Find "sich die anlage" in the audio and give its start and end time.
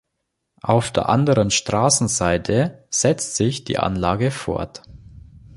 3.35-4.31